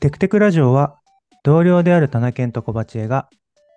[0.00, 0.96] テクテクラジオは
[1.44, 3.28] 同僚である田中健と小鉢江が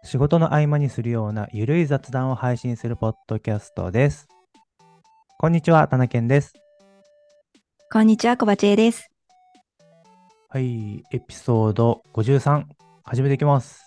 [0.05, 4.29] 仕事の合間にするようなゆるい雑談を配信するポッドキャストです。
[5.37, 6.53] こんにちは、田中健です。
[7.91, 9.11] こんにちは、小鉢江です。
[10.47, 12.63] はい、エピソード53
[13.03, 13.83] 始めていきます。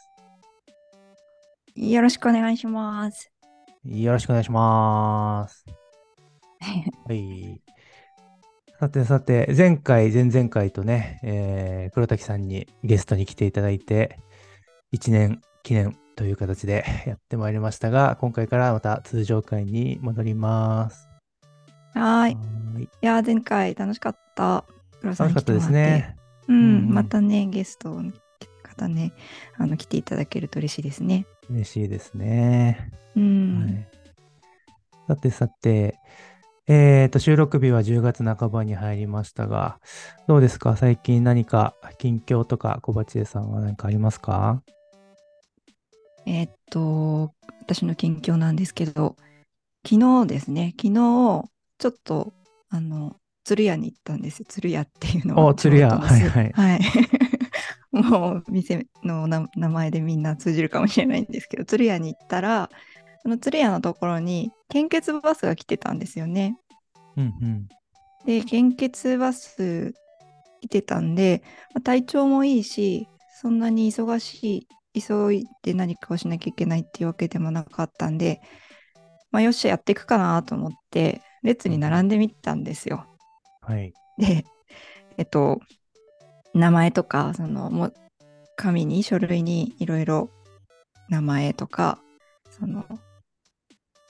[1.74, 3.30] よろしくお願いします。
[3.82, 5.64] よろしくお願いします。
[7.08, 7.62] はい。
[8.78, 14.18] さてさて、前回、前々回とね、えー黒滝さんにゲストに来ていただいて、
[14.92, 21.08] 1年記念という形でやってまいりましたが、今回からまた通常回に戻ります。
[21.94, 22.82] はーい。
[22.82, 24.66] いやー、前回楽しかった。
[25.02, 26.14] 楽楽しかったですね。
[26.46, 28.12] うん、うんうんまたね、ゲストの
[28.62, 29.14] 方ね、
[29.56, 31.26] あの、来ていただけると嬉しいですね。
[31.48, 32.90] 嬉しいですね。
[33.16, 33.62] うん。
[33.62, 33.88] はい、
[35.08, 35.96] さてさて、
[36.68, 39.78] えーと、収録日は10月半ばに入りましたが、
[40.26, 40.76] どうですか？
[40.76, 44.62] 最近何か近況とか小鉢江さんは何かありますか？
[46.26, 49.14] えーっと、私の近況なんですけど、
[49.88, 51.44] 昨日ですね、昨日、
[51.78, 52.32] ちょっと、
[52.68, 54.46] あの、鶴屋に行ったんですよ。
[54.48, 55.46] 鶴屋っていうのは。
[55.46, 56.80] お鶴屋京都のすはいはい。
[57.92, 62.70] もう、店のな名前でみんな通じるかもしれないんですけど、鶴屋に行ったら、
[63.26, 66.56] その鶴屋のところに献血バスが来てたんですよね。
[67.16, 67.68] うんうん。
[68.24, 69.94] で、献血バス
[70.60, 71.42] 来てたんで、
[71.74, 73.08] まあ体調もいいし、
[73.42, 78.40] そんなに忙しい、急いで何かをしなきゃいけないっていうわけでもなかったんで、
[79.32, 83.06] まあ、よっしゃ、やっていくかなと思って、列に並んでみたんですよ。
[83.60, 83.92] はい。
[84.18, 84.44] で、
[85.18, 85.58] えっと、
[86.54, 87.94] 名前とか、その、もう、
[88.54, 90.30] 紙に、書類にいろいろ
[91.08, 91.98] 名前とか、
[92.50, 92.86] その、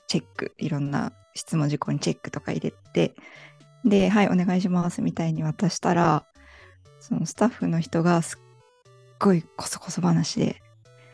[0.07, 3.15] チェック、いろんな質問事項にチェックとか入れて、
[3.85, 6.27] で、はい、お願いしますみたいに渡したら、
[7.01, 8.41] そのスタッフの人がすっ
[9.19, 10.62] ごいこそこそ話で、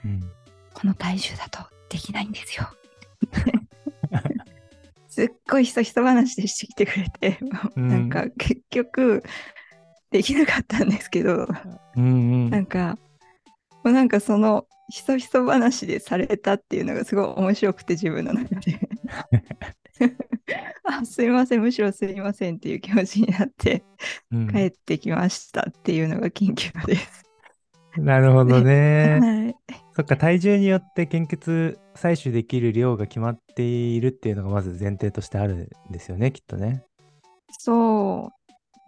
[0.04, 0.20] うん、
[0.72, 2.69] この体重だとできないんですよ。
[5.09, 7.38] すっごいひそひそ話でしてきてくれて、
[7.76, 7.88] うん。
[7.88, 9.22] なんか結局
[10.10, 11.47] できなかったんですけど、
[11.97, 12.06] うんう
[12.47, 12.50] ん。
[12.50, 12.98] なんか、
[13.84, 18.78] もうなんかそのひそひそ話でされたっていうのがすごい面白くて自分の中で。
[20.84, 23.84] あすいません、むしろすいませんっていう気持ちになって
[24.30, 27.25] うん帰ってきましたっていうのが緊急です。
[27.97, 29.19] なるほどね。
[29.19, 29.56] はい。
[29.97, 36.84] そっか、体重によって献血採取できる量が決まっているっていうのがまず前提としてあるんですよね、きっとね。
[37.59, 38.30] そ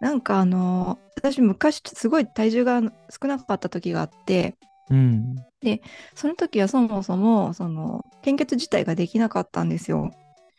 [0.01, 0.03] う。
[0.03, 4.55] なんかあの、私昔すごい体重が少なかった時があって、
[4.89, 5.35] うん。
[6.13, 10.11] その時はそもそもその献血自体ができなかったんですよ。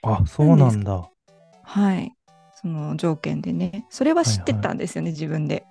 [0.03, 1.09] あ、そうなんだ。
[1.63, 2.13] はい。
[2.55, 3.87] その条件でね。
[3.91, 5.65] それは知ってたんですよね、自分で。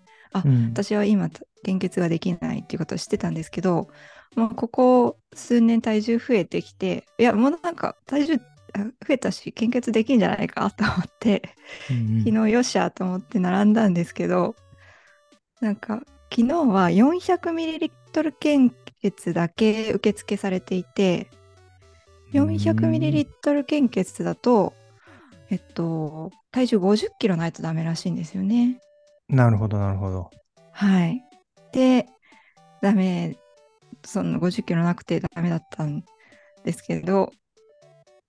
[0.43, 1.29] うん、私は今、
[1.63, 3.87] 献血ができないっていうことを知ってたんですけど、
[4.35, 8.33] まあ、ここ数年体重増えてきて、いや、もうなんか体重
[8.73, 11.41] あ増えたし、献血できんじゃないかと思って、
[11.89, 14.55] うんうん昨日よっしゃと思って並んだんですけど、
[15.61, 16.89] なんか昨日は
[18.21, 21.29] 400ml 献血だけ受付されていて、
[22.33, 24.73] 400ml 献血だと、
[25.49, 28.79] えっと、体重50キロないとダメらしいんですよね。
[29.27, 30.31] なるほど、なるほど。
[30.71, 31.23] はい。
[31.71, 32.07] で、
[32.81, 33.37] ダメ、
[34.05, 36.03] その50キロなくてダメだったん
[36.63, 37.31] ですけど、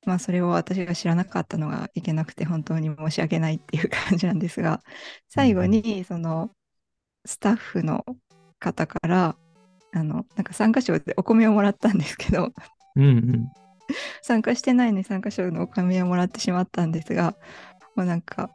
[0.04, 4.80] まあそれを私が知らなかったのがいけなくて本当に申し訳ないっていう感じなんですが、
[5.28, 6.50] 最後にその
[7.24, 8.04] スタッフの
[8.58, 9.36] 方から、
[9.96, 12.52] あの、なんか参加賞でお米をもらったんですけど、
[12.96, 13.48] うんうん。
[14.22, 17.34] 参加してないのに参加賞のお米をもらってしまったんですが、
[17.94, 18.50] もうなんか、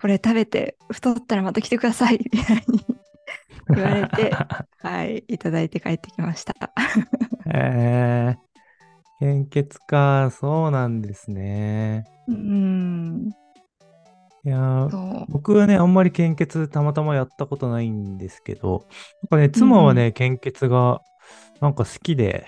[0.00, 2.84] これ食べて太ったらまた来てくださいみたいに
[3.74, 4.30] 言われて、
[4.78, 6.54] はい、いただいて帰ってきました。
[7.52, 8.38] えー、
[9.18, 12.04] 献血か、そうなんですね。
[12.28, 13.32] うーん、
[14.46, 14.88] いや。
[15.28, 18.86] 僕はね、あんまり献血たまたまやったことないんですけど、
[19.22, 21.02] なんかね、妻はね、献血が
[21.60, 22.46] なんか好きで、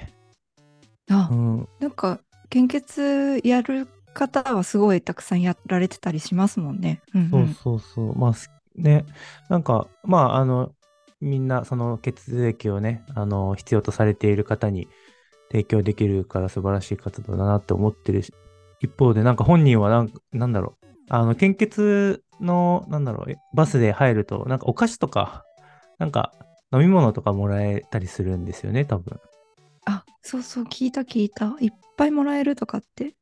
[1.10, 7.02] あう、ん、なんか、献血やる方はすごいたくさんやられてたりしますもんね。
[7.14, 7.30] うんうん。
[7.30, 9.04] そうそうそう、まあ、すね、
[9.48, 10.70] なんか、まあ、あの、
[11.20, 14.86] みんなその血液をね、あの、必要とされている方に
[15.50, 18.32] 提供できるから素晴らしい活動だなって思ってるし、
[18.80, 25.44] 一方で、なんか本人はなん、なんだろう、あの、献血の、なんだろう、えバスで入ると、なんかお菓子とか、
[25.98, 26.32] なんか
[26.72, 29.18] 飲み物とかもらえたりするんですよね、多分。
[29.86, 31.56] あ、そうそう、聞いた聞いた。
[31.60, 33.14] いっぱいもらえるとかって？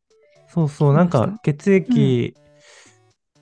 [0.48, 2.34] そうそう、なんか血液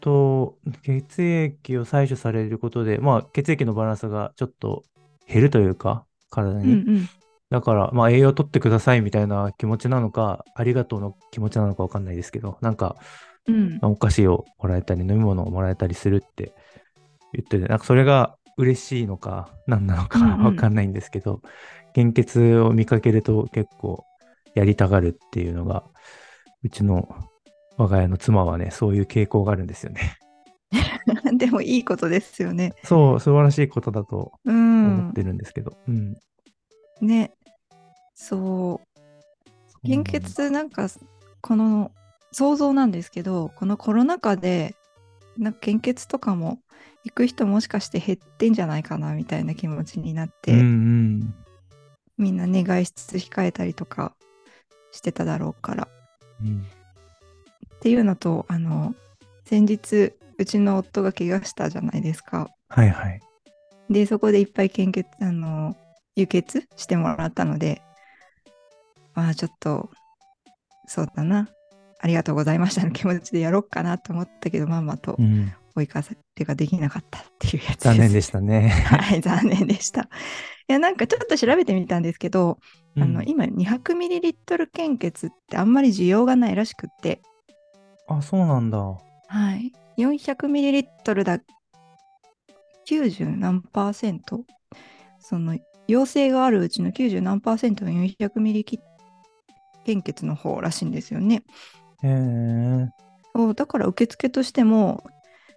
[0.01, 4.85] と、血液を採取されることで、まあ、血液のバランスがちょっと
[5.27, 6.65] 減るというか、体に。
[6.65, 7.09] うんうん。
[7.51, 12.97] だから、まあ栄養取ってくださいみたいな気持ちなのか、ありがとうの気持ちなのかわかんないですけど、なんか、
[13.47, 13.79] うん。
[13.83, 16.55] お菓子をもらえたり、飲み物をもらえたりするって
[17.33, 21.41] 言ってて、なんかそれが嬉しいのか、何なのかうんうんわかんないんですけど、
[21.95, 24.05] 献血を見かけると結構
[24.55, 25.85] やりたがるっていうのが、
[26.63, 27.09] うちの
[27.77, 30.19] 我が家の妻はね、そういう傾向があるんですよね。
[31.37, 32.75] でもいいことですよね。
[32.85, 35.13] そう、素晴らしいことだとう思っん。
[35.13, 35.77] てるんですけど。
[35.89, 36.17] うん。
[37.01, 37.33] ね。
[38.15, 39.87] そう。
[39.87, 40.89] 献血なんか
[41.41, 41.91] この
[42.35, 44.75] 想像なんですけどこのコロナ禍で
[45.39, 46.59] なんか献血とかも
[47.05, 51.35] 行く人もしかして減ってんじゃないかなみたいな気持ちになって、うんうん。
[52.19, 54.15] みんなね外出控えたりとか
[54.91, 55.89] してただろうから
[56.43, 56.67] うん
[57.77, 58.95] っていうのとあの
[59.45, 63.21] 先日うちの夫が怪我したじゃないですかはいはい。
[63.91, 65.77] でそこでいっぱい献血あの
[66.17, 67.83] 輸血してもらったので
[69.15, 69.91] まあちょっと
[70.89, 71.49] そうだな
[72.05, 76.03] ありがとうございましたの気持ちでやろうかなと思ったけどまんまとうん、追いか
[76.35, 78.69] けができなかったっていうやつです残念でしたね。
[78.69, 80.07] はい残念でしたい
[80.69, 82.59] やなんかちょっと調べてみたんですけど、
[82.97, 87.23] あのうん今 200ml 献血ってあんまり需要がないらしくって
[88.07, 88.79] あ、そうなんだ。
[88.79, 88.99] は
[89.57, 89.73] い。
[89.97, 91.39] 400ml だ、
[92.87, 94.45] 90何パーセント？
[95.21, 95.59] その、
[95.89, 98.79] 陽性があるうちの90何パーセントが 400ml
[99.85, 101.45] 献血の方らしいんですよね。
[102.05, 102.89] へえ。
[103.35, 105.05] そうだから受付としても、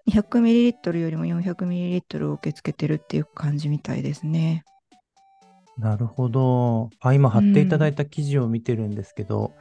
[0.07, 4.63] 200ml よりも 400ml を受け付けてるっていう感じみたいですね。
[5.77, 6.89] なるほど。
[7.01, 9.53] あ、今貼っていただいた記事を見てるんですけど、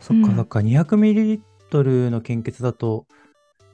[0.00, 3.06] そっかうんそっか、200ml の献血だと、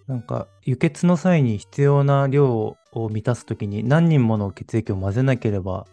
[0.06, 5.86] なんか輸血の際に必要な量を満たすときに何人もの血液を混ぜなければ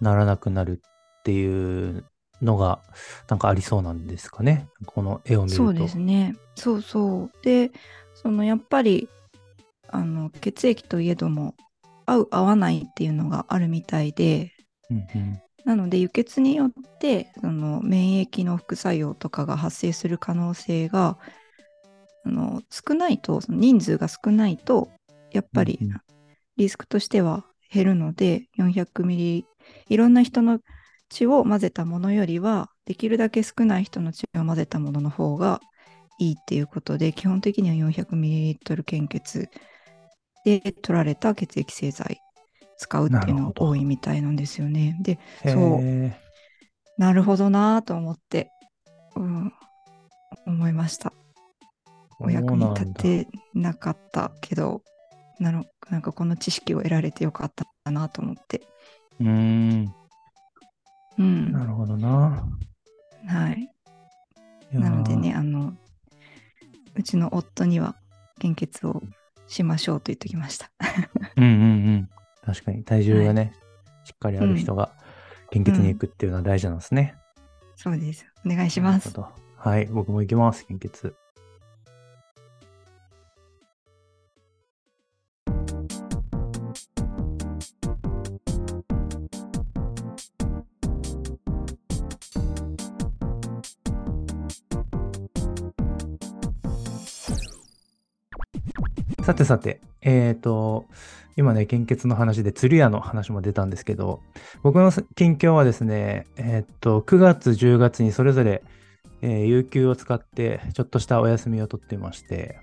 [0.00, 0.80] ならなくなる
[1.20, 2.04] っていう
[2.44, 2.80] のが
[3.28, 4.68] なんかありそうなんですかね。
[4.86, 5.64] この絵を見ると。
[5.64, 6.36] そうですね。
[6.54, 7.30] そうそう。
[7.42, 7.72] で、
[8.14, 9.08] そのやっぱり、
[9.88, 11.54] あの、血液といえども、
[12.06, 14.52] 合う合わないっていうのがあるみたいで、
[14.90, 21.16] うんうんなので輸血によってその免疫の副作用とかが発生する可能性が
[22.24, 24.90] あの少ないとその人数が少ないと
[25.32, 26.00] やっぱりうんうん
[26.56, 29.46] リスクとしては減るので400ミリ
[29.88, 30.60] いろんな人の
[31.14, 35.60] 血を混ぜたものよりはできるだけ少ない人の血を混ぜたものの方が
[36.18, 39.48] いいっていうことで基本的には400ミリリットル献血
[40.44, 42.20] で取られた血液製剤
[42.76, 44.98] 使うっていうのが多いみたいなんですよね。
[45.00, 46.18] でへそうえ。
[46.98, 48.50] なるほどなぁと思って、
[49.16, 49.52] うん、
[50.46, 51.12] 思いました。
[52.20, 54.82] お役に立てなかったけど、
[55.38, 57.52] なのなんかこの知識を得られてよかっ
[57.84, 58.62] たなと思って。
[59.20, 59.94] うーん。
[61.18, 61.52] うん。
[61.52, 62.46] なるほどな。
[63.26, 63.70] はい。
[64.72, 65.74] いなのでね、あの、
[66.94, 67.96] うちの夫には
[68.38, 69.02] 献血を
[69.46, 70.70] しましょうと言っておきました。
[71.36, 71.54] うんうんう
[71.96, 72.10] ん。
[72.44, 73.52] 確かに体重がね、
[74.04, 74.92] しっかりある人が
[75.50, 77.16] 献血に行くっていうのは大事なんですね。
[77.76, 78.26] そうです。
[78.44, 79.14] お願いします。
[79.56, 81.14] はい、僕も行きます、献血。
[99.24, 100.84] さてさて、えっ、と、
[101.34, 104.20] 今ね、献血の話で鶴屋の話も出たんですけど、
[104.62, 108.62] 僕の近況はですね、えっ、と、9月、10月にそれぞれ、
[109.22, 112.58] えー有給を使って、ちょっとしたお休みを取っていまして、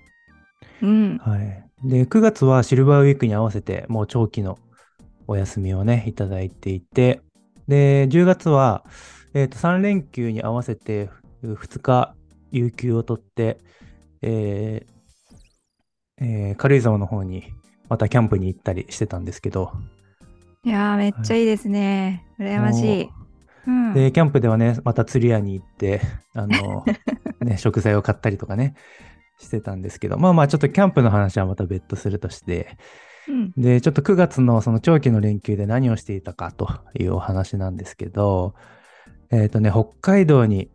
[0.80, 1.18] うん。
[1.18, 1.64] はい。
[1.82, 4.56] で、9月はシルバーウィークに合わせて、もう長期の
[5.26, 7.22] お休みをね、いただいていて、
[7.66, 8.84] で、10月は、
[9.34, 11.10] えっ、と、3連休に合わせて、
[11.42, 12.14] 2日
[12.52, 13.58] 有給を取って、
[14.20, 14.91] えー
[16.22, 17.52] えー軽井沢の方に、
[17.88, 19.72] またキャンプに行ったりしてたんですけど、
[20.64, 22.24] いやー、めっちゃいいですね。
[22.38, 23.10] 羨ましい。
[23.66, 23.94] うん。
[23.94, 26.00] で、キャンプではね、また釣り屋に行って、
[26.34, 26.84] あの、
[27.44, 28.74] ね、食材を買ったりとかね、
[29.38, 32.78] してたんですけど、まあまあ、ちょっとキャンプの話はまた別途するとして、
[33.28, 38.54] うんで、ちょっと9月のその長期の連休で何をしていたかというお話なんですけど、
[39.30, 40.70] えっ、とね、北海道に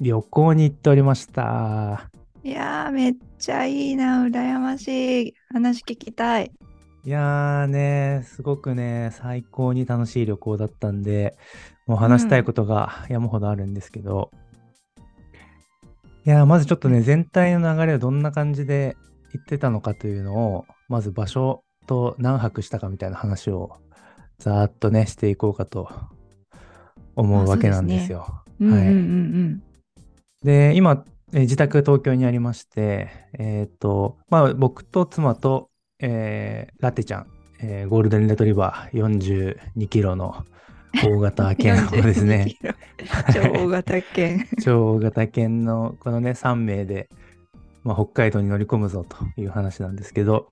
[0.00, 2.10] 旅行に行っておりました。
[2.44, 4.24] いやー、めっちゃいいな。
[4.24, 5.34] 羨ましい。
[5.52, 6.52] 話聞きたい。
[7.04, 11.36] いやーね、すごくね、最高に楽しい旅行だったんで、
[11.86, 14.30] もう話したいことが山ほどあるんですけど、
[16.26, 18.96] いやーまずちょっとね、全体の流れをどんな感じで
[19.32, 23.78] 行ってたのかというのを、まず場所と何泊したかみたいな話を
[24.38, 25.88] ざーっとね、していこうかと
[27.16, 28.44] 思うわけなんですよ。
[28.60, 28.92] はい。
[28.92, 29.62] ん。
[30.44, 35.70] で、今、えー自宅東京にありまして、えっと、まあ、僕と妻と、
[36.00, 37.26] えーラテちゃん、
[37.60, 40.44] えーゴールデンレトリバー42キロの
[41.04, 42.74] 大型犬をですね、 42キロ。
[43.32, 44.46] 超大型犬。
[44.62, 47.08] 超大型犬のこのね、3名で、
[47.84, 50.48] まあ、北海道に乗り込むぞという話なんですけど、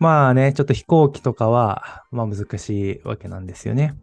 [0.00, 3.94] まあね、ちょっと飛行機とかは、まあ難しいわけなんですよね。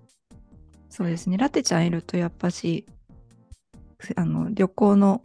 [0.90, 1.38] そうですね。
[1.38, 2.86] ラテちゃんいるとやっぱし、
[4.16, 5.22] あの旅行の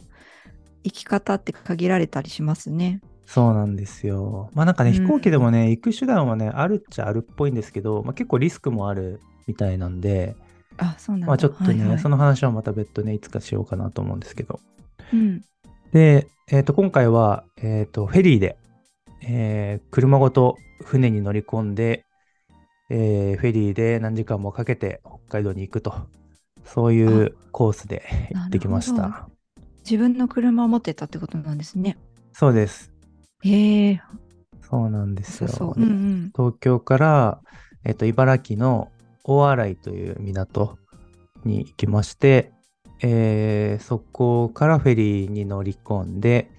[0.87, 3.01] 行き方って限られたりしますね。
[3.25, 4.49] そうなんですよ。
[4.53, 10.35] まあなんかね、うん飛行機でもね、行く手段はね、あるっちゃあるっぽいんですけど、まあ結構リスクもあるみたいなんで、
[10.77, 11.27] あ、そうなんだ。
[11.27, 14.59] まあちょっとね、はいはいその話はまた別途ね、いつかしようかなと思うんですけど。
[15.13, 15.41] うん。
[15.91, 18.57] で、えっ、と、今回は、えっ、と、フェリーで、
[19.27, 22.05] えー車ごと船に乗り込んで、
[22.89, 25.93] えーフェリーで何時間もかけて北海道に行くと、
[26.63, 29.36] そういうコースで行ってきましなるほた。
[29.89, 31.97] 自分の車を持ってたってことなんですね。
[32.33, 32.91] そうです。
[33.41, 34.01] へえ、
[34.69, 35.47] そうなんですよ。
[35.47, 35.81] そうそう。
[35.81, 36.31] うんうん。
[36.35, 37.39] 東京から、
[37.85, 38.91] えっ、と、茨城の
[39.23, 40.77] 大洗という港
[41.45, 42.51] に行きまして、
[43.01, 46.51] えーそこからフェリーに乗り込んで、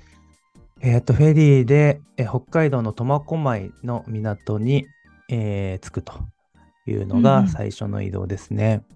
[0.80, 4.86] えっ、と、フェリーで、えー北海道の苫小牧の港に、
[5.28, 6.14] えー着くと
[6.86, 8.86] いうのうんうんが最初の移動ですね。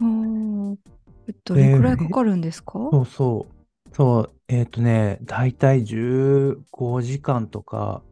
[0.00, 1.01] おーえ
[1.44, 3.94] どれくらいかかるんですか、そうそう。
[3.94, 8.02] そう、えっ、とね、だいたい15時間とか、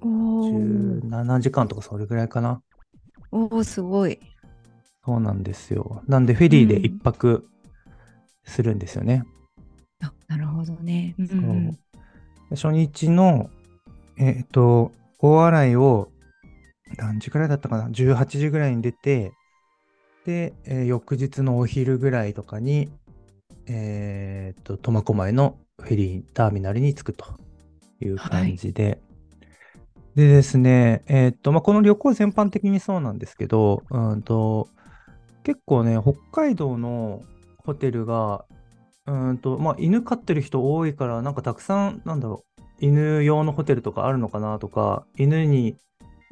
[0.00, 2.62] おー17時間とかそれぐらいかな。
[3.30, 4.18] おー、すごい。
[5.04, 6.02] そうなんですよ。
[6.06, 7.48] なんでフェリーでうん一泊
[8.44, 9.24] するんですよね。
[10.02, 11.14] あ、なるほどね。
[11.18, 11.78] うん
[12.50, 13.50] 初日の、
[14.16, 16.08] えっ、と、大洗を
[16.96, 19.32] 何時ぐらいだったかな ?18 時ぐらいに出て、
[20.28, 22.90] で、えー翌日のお昼ぐらいとかに、
[23.66, 27.24] えっ、と、苫小牧のフェリーターミナルに着くと
[28.02, 29.00] いう感じで、
[30.16, 34.68] でですね、えっ、と、まあ、この旅行全般的にそうなんですけど、うんと、
[35.44, 37.22] 結構ね、北海道の
[37.64, 38.44] ホテルが、
[39.06, 45.78] うんと、まあ、犬飼ってる人多いから、なんかたくさん、なんだろう、犬用のホテルとかあるのかなとか、犬に、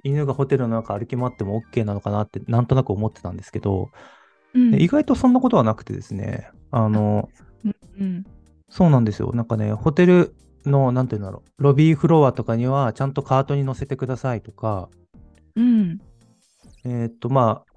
[0.07, 3.91] 犬がホテルの中歩き回っても OK なのかなって、なんとなく思ってたんですけど、
[4.55, 4.71] うん。
[4.71, 7.29] で意外とそんなことはなくてですね、あの、
[7.99, 8.25] うん
[8.69, 9.33] そうなんですよ。
[9.33, 10.35] なんかね、ホテル
[10.65, 14.89] の、なんていうんだろう、ロビーフロアとかには、ちゃんとカートに乗せてくださいとか、
[15.55, 15.99] うん。
[16.85, 17.73] えーっと、まあ、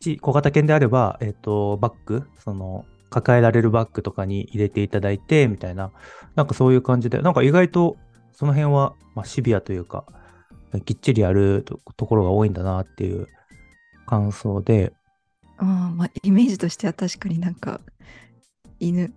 [0.00, 5.92] ち小型犬であれば、えーっと、バッグ、その、抱えられるバッグとかに入れていただいて、みたいな、
[6.34, 7.96] なんかそういう感じで、なんか意外と
[8.32, 10.04] その辺は、まあ、シビアというか、
[10.80, 13.28] きっちりやるとところが多いんだなっていう
[14.06, 14.92] 感想で、
[15.58, 17.80] あーまあ、イメージとしては確かになんか
[18.80, 19.12] 犬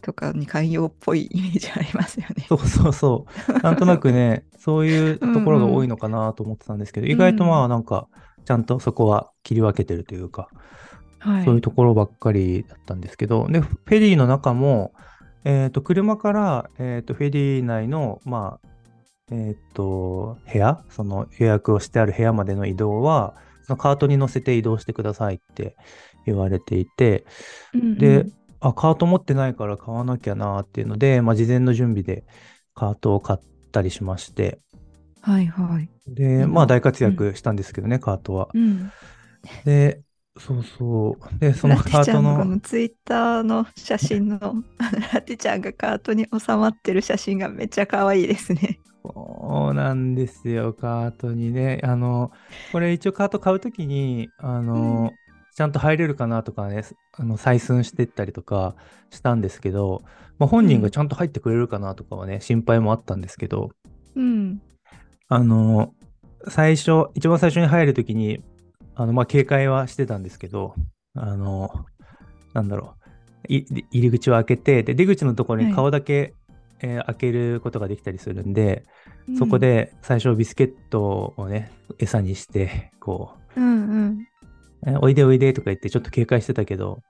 [0.00, 2.46] とかに寛容っぽいイメージありますよね。
[2.48, 8.08] そうそうそう、なんとなくね、 そういうところが多いのかなと思ってたんですけど、意外とまあなんか、
[8.44, 10.48] ちゃんとそこは切り分けてるというか、
[11.18, 11.44] はい。
[11.44, 14.92] そういうところばっかりだったんですけど、で、フェリーの中も、
[15.44, 18.68] えっ、と、車から、えっ、と、フェリー内の、まあ、
[19.30, 25.76] えっ、と、部屋、その予約をしてある部屋までの移動は、そのカートに乗せて移動してくださいって
[26.26, 27.24] 言われていて、
[27.74, 28.26] うんうんで、
[28.60, 32.24] あ、カート持ってないから買わなきゃなっていうので、まあ、事前の準備で
[32.74, 33.40] カートを買っ
[33.72, 34.58] たりしまして、
[35.22, 35.88] はいはい。
[36.08, 38.48] で、うんまあ、大活躍したんですけどね、カートは。
[38.54, 38.90] うん。
[39.64, 40.02] で、
[40.38, 41.38] そうそう。
[41.38, 44.38] で、そのカートの、んのツイッターの写真の
[45.12, 48.78] ラテちゃんがカートに収まってる写真がめっちゃ可愛いですね。
[49.02, 51.80] そうなんですよ、カートにね。
[51.82, 52.32] あの、
[52.72, 55.12] これ一応カート買うときに、あの、
[55.54, 58.74] ちゃんと入れるかなとかね、あの採寸してったりとか
[59.10, 60.02] したんですけど、
[60.38, 63.70] まあ、本人がちゃんと入ってくれるかなとかはね、心配もあったんですけど、
[64.14, 64.60] うん。
[65.28, 65.92] あの、
[66.48, 68.42] 最初、一番最初に入るときに、
[68.94, 70.74] あの、まあ、警戒はしてたんですけど、
[71.14, 71.84] あの、
[72.54, 72.94] なんだろ
[73.48, 76.34] う、い入り口を開けて、で、出口のところに顔だけ、
[76.82, 78.84] えー開けることができたりするんで、
[79.38, 84.18] そこで最初ビスケットをね、餌にして、こうんうん。
[84.86, 87.02] う、えおいでおいでとか言ってちょっと警戒してたけど、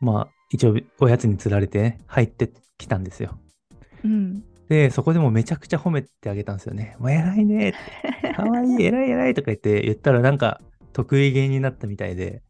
[0.00, 3.38] まあ、一応おやつに釣られて、ね、入ってきたんですよ。
[4.04, 4.44] うん。
[4.68, 6.96] で、そこでもめちゃくちゃ褒めてあげたんですよね。
[6.98, 10.60] もう偉いねって、 かわいい、偉い偉いとか言って言ったらなんか
[10.92, 12.42] 得意げになったみたいで、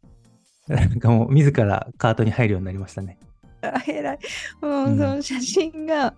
[0.67, 3.17] なんかもう自らカートに入るようになりましたね。
[3.63, 4.19] あ、偉い。
[4.61, 6.13] もう、うんその写真が、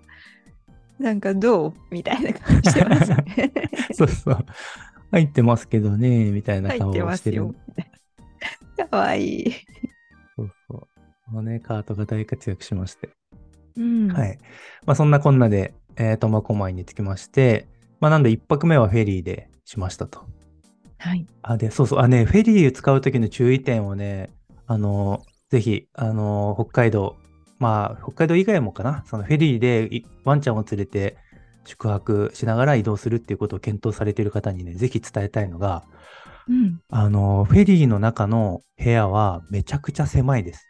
[1.00, 1.74] なんかどう？
[1.92, 3.52] みたいな感じしてますね。
[3.94, 4.46] そうそう。
[5.12, 7.54] 入ってますけどね、みたいな顔をしてる。
[8.90, 9.54] かわいい。
[10.36, 10.88] そうそ
[11.30, 11.32] う。
[11.32, 13.10] もうね、カートが大活躍しまして。
[13.78, 14.08] うん。
[14.10, 14.38] はい。
[14.86, 17.68] まあそんなこんなで、えー、苫小牧に着きまして、
[18.00, 20.25] まあなんで一泊目はフェリーでしましたと。
[20.98, 21.25] はい。
[21.42, 24.30] あ、で、そうそう、あね、フェリー使うときの注意点をね、
[24.66, 27.18] あの、ぜひ、あの、北海道、
[27.60, 31.18] まあ、北海道以外もかな、そのフェリーでいワンちゃんを連れて
[31.66, 35.84] 宿泊しながら移動するっていうことを検討されている方にね、ぜひ伝えたいのが、
[36.48, 36.80] うん。
[36.90, 40.70] あの、フェリーの中の部屋はめちゃくちゃ狭いです。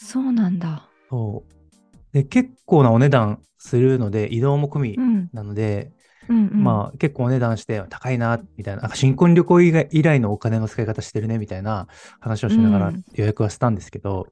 [0.00, 0.88] そうなんだ。
[1.10, 2.14] そう。
[2.14, 5.28] で、結構なお値段するので、移動も込みうん。
[5.32, 5.90] なので、
[6.28, 6.64] うん、うん。
[6.64, 11.88] まあ結構お値段して高いな、みたいな、なんか新婚旅行以外以来のお金の使い方してるね、みたいな
[12.20, 14.28] 話をしながらうん予約はしたんですけど、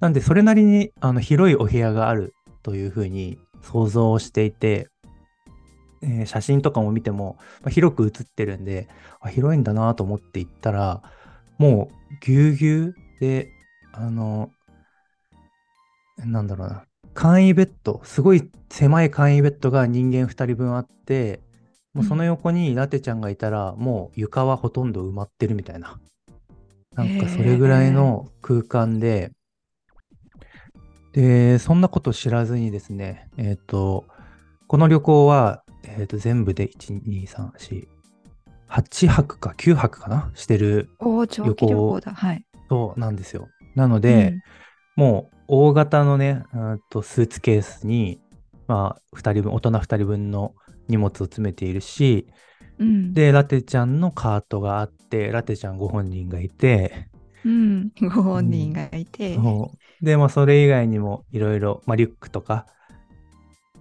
[0.00, 4.88] なんでそれなりにあの広いお部屋があるというふうに想像をしていて、
[6.02, 8.88] えー写真とかも見ても、まあ、広く写ってるんで、
[9.20, 11.02] あ広いんだなと思って行ったら、
[11.58, 13.50] もうぎゅうぎゅうで、
[13.92, 14.50] あの、
[16.18, 21.40] なんだろうな、簡易ベッド、すごい狭い簡易ベッドが人間2人分あって、
[21.94, 25.98] もうその横にラテちゃんがいたら、もう床はほとんど埋まってるみたいな。
[26.94, 29.32] なんかそれぐらいの空間で、
[31.18, 34.04] で、そんなこと知らずにですね、えっ、と、
[34.68, 37.88] この旅行は、えっ、と、全部で1、2、3、4、
[38.68, 40.90] 8泊か9泊かなしてる
[41.44, 42.14] 旅行だ。
[42.14, 42.44] はい。
[42.68, 43.48] そうなんですよ。
[43.74, 44.36] なので、
[44.94, 48.20] もう大型のね、うーんとスーツケースに、
[48.68, 50.54] まあ、2人分、大人2人分の
[50.86, 52.28] 荷物を詰めているし、
[52.78, 53.12] うん。
[53.12, 57.08] で、ラテちゃんのカートがあって、ラテちゃんご本人がいて、
[57.44, 57.90] うん。
[58.00, 59.34] ご本人がいて。
[59.34, 62.66] そうで、まあ、それ以外にもいろいろ、まあ、リュックとか、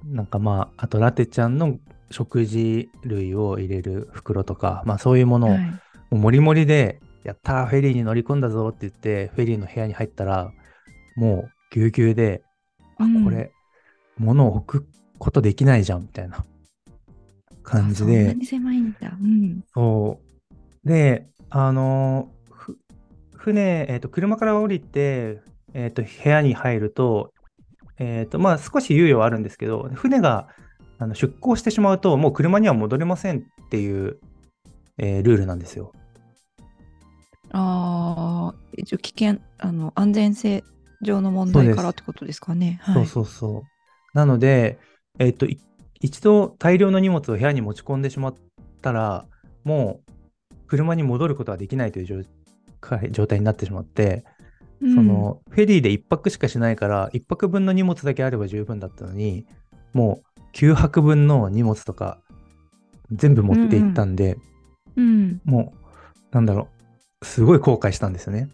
[0.05, 1.77] なんかまあ、あとラテちゃんの
[2.11, 5.61] 食事類を入れる袋とか、まあ、そういうものを、はい
[6.09, 10.51] もうモリモリで、やったー、フェリーに乗り込んだぞって言って、フェリーの部屋に入ったら、
[11.15, 12.43] もうぎゅうぎゅうで、
[12.97, 13.51] あうん、これ、
[14.17, 14.87] 物を置く
[15.19, 16.45] ことできないじゃん、みたいな
[17.63, 19.17] 感じそんなで、に狭いんだ。
[19.21, 19.63] うん。
[19.73, 20.19] そ
[20.85, 20.87] う。
[20.87, 22.31] で、あの
[23.35, 25.41] 船、えっ、と、車から降りて、
[25.77, 27.31] えっ、と、部屋に入ると、
[27.99, 30.47] えっ、と、まあ、少し猶予はあるんですけど、船が
[30.97, 34.17] あの出港してしまうと、もう車には戻れませんっていう、
[34.97, 35.93] えールールなんですよ。
[37.51, 40.63] ああ、一応危険、あの、安全性
[41.03, 42.79] 上の問題からってことですかね。
[42.81, 42.95] はい。
[42.95, 43.63] そうそうそう。
[44.17, 44.79] なので、
[45.19, 45.59] えっ、と、い
[45.99, 48.35] 一度大量の荷物を部屋に持ち込んでしまっ
[48.81, 49.27] たら、
[49.63, 52.25] もう車に戻ることはできないという
[53.11, 54.36] 状態になってしまって、うん
[54.79, 59.45] そのフェリーで1泊しかしないから、1泊分の荷物だけあれば十分だったのに、
[59.93, 62.19] もう9泊分の荷物とか
[63.11, 64.37] 全部持っていったんで、
[64.95, 65.41] うん。
[65.45, 66.67] もう、なんだろ
[67.21, 68.49] う、すごい後悔したんですよね。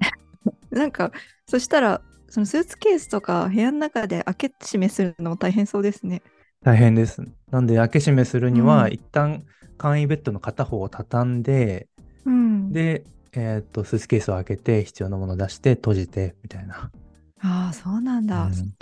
[0.70, 1.12] なんか、
[1.46, 6.22] そしたら、そのスーツケースとか部屋の中で開け閉めするのも大変そうですね。
[6.62, 7.22] 大変です。
[7.50, 9.42] なんで、開け閉めするには、うん一旦
[9.76, 11.88] 簡易ベッドの片方を畳んで、
[12.24, 12.70] うん。
[12.70, 16.90] で、えーっと、スーツケースを開けて、必要なものを出して、閉じて、みたいな。
[17.42, 18.44] ああ、そうなんだ。
[18.44, 18.74] うん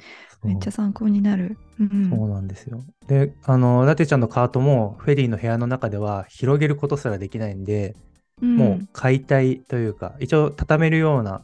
[0.44, 1.58] めっちゃ参考になる。
[1.80, 2.10] うん。
[2.10, 2.84] そうなんですよ。
[3.08, 7.96] で、あの、ラテちゃんのカートも、フェリーの部屋の中では広げることすらできないんで、
[8.40, 11.42] うんもう解体というか、一応畳めるような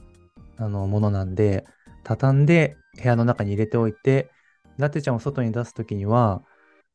[0.59, 1.65] あのものなんで、
[2.05, 4.31] 畳んで部屋の中に入れておいて、
[4.79, 6.43] ラテちゃんを外に出すときには、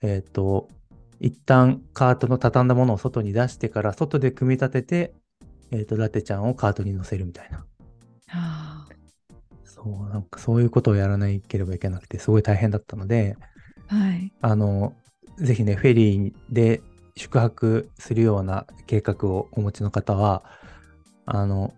[0.01, 0.69] えっ、と、
[1.19, 5.13] 一旦カートの畳んだものを外に出してから、外で組み立てて、
[5.71, 7.65] えっ、と、ラテちゃんをカートに乗せるみたいな。
[8.31, 8.87] あ
[9.63, 13.37] そう、なんかそういうことをやらなければいけなくて、すごい大変だったので、
[13.89, 14.31] あはい。
[14.41, 14.93] あの、
[15.37, 16.81] ぜひね、フェリーで
[17.15, 20.43] 宿泊するような計画をお持ちの方は、
[21.25, 21.73] あの、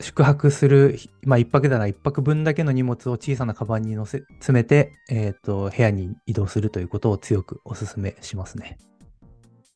[0.00, 8.78] 宿泊する、まあ一泊なら一泊分だけの荷物を小さなカバンに乗せ、詰めて、えっ、と、部屋に移動するということを強くお勧めしますね。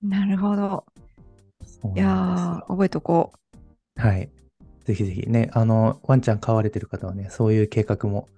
[0.03, 0.85] なるほど。
[1.95, 3.33] いや覚えとこよ
[4.01, 4.31] はい。
[4.85, 8.29] ぜひぜひね、あの、ワンちゃん飼われてる方はね、そういう計画も、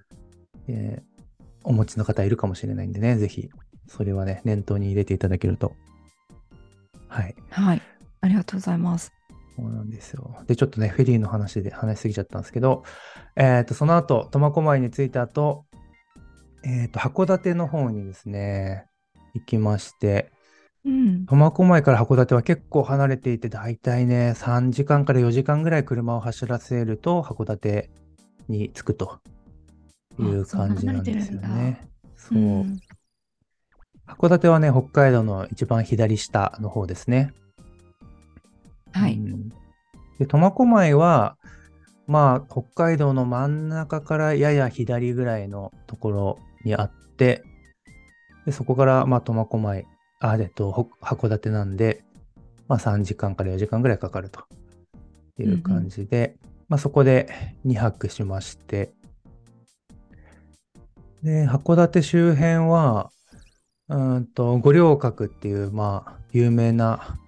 [0.68, 1.12] えー
[1.64, 3.51] お持ちの方いるかもしれないんでね、ぜひ、
[3.88, 5.75] それはね、念頭に入れていただけると。
[7.09, 7.35] はい。
[7.38, 7.42] う。
[7.51, 7.83] はい。
[8.20, 9.12] ありがとうございます。
[9.57, 10.37] そうなんですよ。
[10.46, 12.85] で、ちょっとね、フェリーの話で話しすぎちゃったんですけど、
[13.37, 15.66] えっ、と、その後、苫小牧に着いた後、
[16.64, 18.87] えっ、と、函館の方にですね、
[19.35, 20.33] 行きまして、
[20.84, 21.26] うん。
[21.26, 27.90] 苫小牧から函館は結構離れていて、だいたいね、3時間から4時間ぐらい車を走らせると、函館
[28.48, 29.20] に着くと
[30.18, 31.88] いう感じなんですよね。
[32.16, 32.40] そうう。
[32.40, 32.80] ん
[34.06, 37.32] 函館はね、北海道の一番左下の方ですね。
[38.92, 39.14] はい。
[39.14, 39.52] うん
[40.18, 41.36] で、苫小牧は、
[42.06, 47.42] まあ、北海道の真ん中からやや左ぐらいのところにあって、
[48.44, 49.84] でそこから、まあ、苫小牧、
[50.22, 52.04] あ、えっと、ほ函館なんで、
[52.68, 54.44] まあ、3時間から4時間ぐらいかかると
[55.40, 56.37] いう感じで、
[56.68, 57.28] まあ、そこで
[57.66, 58.92] 2泊しまして、
[61.24, 63.11] で、函館周辺は、
[63.88, 67.18] うーんと、五稜郭っていう、まあ、有名な、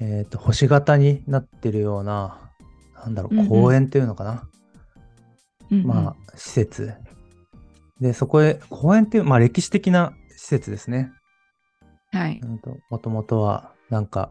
[0.00, 2.50] えっと、星型になってるような、
[2.96, 4.48] なんだろう、うんうん公園っていうのかな、
[5.70, 6.94] うんうんまあ、施設。
[8.00, 11.12] で、そこへ、公園っていう、まあ、歴史的な施設ですね。
[12.14, 12.40] はい。
[12.88, 14.30] もともとは、なんか、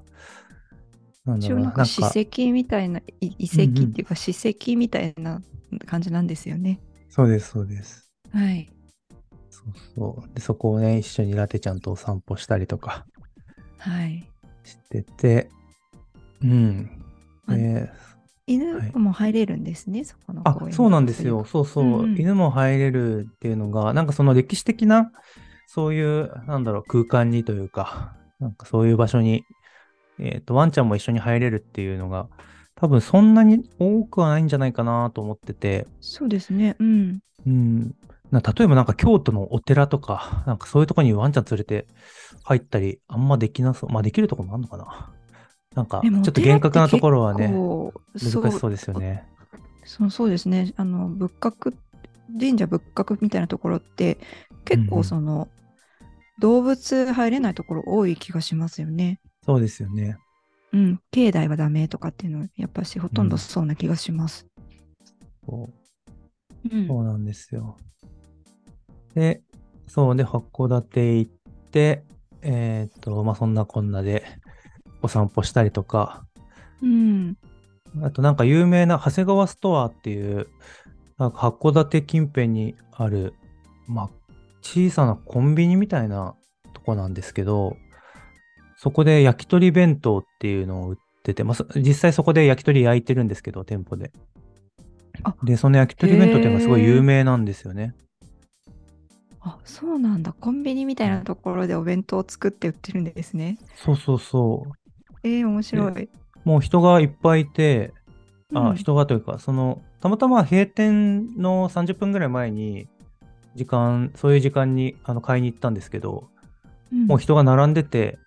[1.26, 5.42] なんだろうな、なんか史跡みたいな、い遺跡っていうか史跡みたいな
[5.86, 6.80] 感じなんですよね。
[7.10, 8.10] そうです、そうです。
[8.32, 8.70] はい。
[9.50, 10.34] そうそう。
[10.34, 13.06] で、そこをね、一緒にラテちゃんとお散歩したりとか
[13.78, 14.24] はい。
[14.64, 15.50] してて、
[16.42, 16.90] うん。
[17.48, 17.90] あで
[18.48, 21.46] 犬はいも入れるんですね、そこのあそうなんですよ。。
[21.46, 25.12] そうそう、うんうん犬も入れるっていうのが、なんかその歴史的な、
[25.74, 29.44] そういう、なんだろう、空間にというか、 なんかそういう場所に、
[30.20, 32.28] えっ、と、ワンちゃんも一緒に入れるっていうのが、
[32.76, 36.76] 多分そんなに多くはないんじゃないかなと思ってて、そうですね。
[36.78, 37.20] うん。
[37.48, 37.96] うん。
[38.30, 41.88] な例えばなんか京都のお寺とか、なんかそういうとこにワンちゃん連れて
[42.44, 43.90] 入ったり、あんまできなそう。
[43.90, 45.12] まあできるとこもあるのかな。
[45.74, 49.28] なんか、ちょっと厳格なところはね、難しそうですよね。
[49.86, 50.74] そうそうですね。
[50.76, 51.74] あの、仏閣、
[52.40, 54.20] 神社仏閣みたいなところって、
[54.66, 55.48] 結うんうん構その、
[56.40, 59.20] 動物入れないところ多い気がしますよね。
[59.46, 60.18] そうですよね。
[60.72, 61.00] うん。
[61.12, 64.48] 境内はダメとかっていうのは、やっぱしほとんどそうな気がします。
[65.46, 65.84] そう
[66.72, 66.88] うん。
[66.88, 67.78] そうなんですよ。
[69.14, 69.42] で、
[69.88, 71.32] そうで、函館行っ
[71.72, 72.04] て、
[72.42, 74.24] えっ、と、まあ、そんなこんなで
[75.02, 76.26] お散歩したりとか、
[76.82, 77.38] うん。
[78.02, 80.48] あとなんか有名な長谷川ストアっていう、
[81.18, 83.36] なんか函館近辺にある、
[83.88, 84.10] まあ、
[84.64, 86.36] 小さなコンビニみたいな
[86.74, 87.78] とこなんですけど、
[88.78, 94.12] そこで焼き鳥弁当っていうのを売ってて、まあ、そ実際そこで焼き鳥焼いてるんですけど、店舗で。
[95.24, 97.94] あで、その焼き鳥弁当っていうのがすごい有名なんですよね。
[99.42, 100.34] あ、そうなんだ。
[100.34, 103.58] コンビニみたいなところでお弁当を作って売ってるんですね。
[103.76, 104.74] そうそうそう。
[105.24, 106.10] えー、面白い。
[106.46, 107.94] もう人がいっぱいいて、
[108.54, 112.88] あ、うん人がというか、その、たまたま閉店の30分ぐらい前に、
[113.56, 116.30] 時間、そういう時間にあの買いに行ったんですけど、
[116.92, 118.20] うんもう人が並んでて、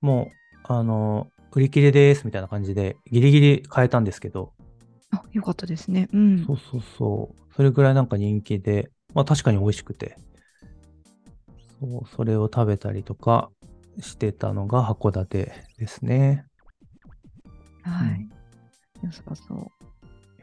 [0.00, 4.52] もう、あの、売り切れですみたいな感じで、ギリギリ買えたんですけど、
[5.10, 6.08] あ、よかったですね。
[6.12, 6.44] うん。
[6.44, 10.16] そうそうそう、それぐらいなんか人気で、まあ確かに美味しくて、
[11.80, 13.50] そう、それを食べたりとか
[14.00, 16.46] してたのが函館ですね。
[17.82, 18.28] はい。
[19.02, 19.73] 良さそう。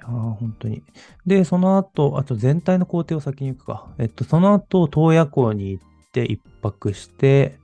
[0.02, 0.84] いやー、本当に。
[1.26, 3.88] で、その後、あと全体の工程を先に行くか。
[4.00, 7.58] えっと、その後、洞爺湖に行って一泊して、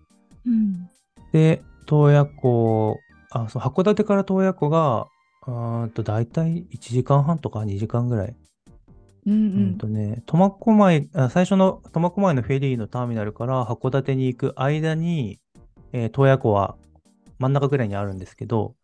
[0.46, 0.90] うん。
[1.32, 3.00] で、洞爺湖、
[3.32, 5.08] あ、そう、函館から洞爺湖が、
[5.48, 8.36] うーんと、だいたい1時間半とか2時間ぐらい。
[9.26, 9.78] うんううんん。
[9.78, 15.40] とね、苫小牧、あ最初の苫小牧のフェリーのターミナルから函館に行く間に、
[15.92, 16.76] えー洞爺湖は
[17.40, 18.76] 真ん中ぐらいにあるんですけど、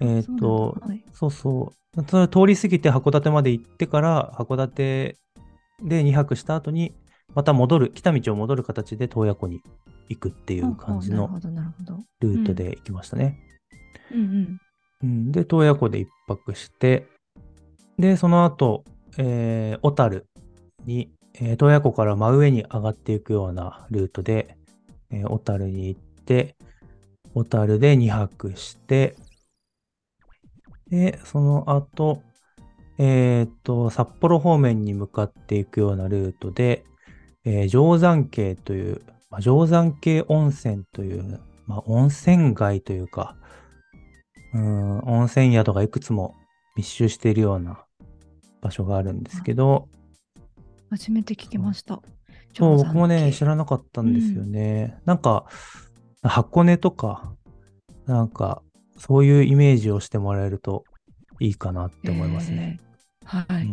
[0.00, 2.04] えっ、と、だはいそうそう。
[2.04, 5.16] 通り過ぎて函館まで行ってから、函館
[5.82, 6.94] で2泊した後に、
[7.34, 9.60] また戻る、来た道を戻る形で洞爺湖に
[10.08, 11.28] 行くっていう感じの。
[12.20, 13.38] ルートで行きましたね。
[14.12, 14.60] うんうん。
[15.02, 17.06] うん、で、洞爺湖で一泊して、
[17.98, 18.84] で、その後、
[19.16, 20.26] えー小樽
[20.84, 24.56] に、えー洞爺湖から真上に上がっていくようなルートで、
[25.10, 26.56] えー小樽に行って、
[27.34, 29.16] 小樽で2泊して、
[30.90, 32.22] で、その後、
[32.98, 36.84] えーっと、札幌方面に向かっていくようなルートで、
[37.44, 43.36] えー定山渓という、まあ、定山渓温泉という、まあ、温泉街というか、
[44.54, 46.34] うん、温泉宿がいくつも
[46.76, 47.84] 密集しているような
[48.60, 49.88] 場所があるんですけど、
[50.90, 52.00] 初めて聞きました。
[52.54, 54.98] そう、僕もね、渓知らなかったんですよね。
[55.04, 55.46] なんか、
[56.22, 57.34] 箱根とか、
[58.06, 58.62] なんか、
[58.98, 60.84] そういうイメージをしてもらえると
[61.40, 62.78] いいかなって思いますね。
[62.80, 62.88] えー
[63.24, 63.66] はい。